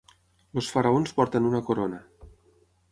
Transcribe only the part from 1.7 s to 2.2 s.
corona.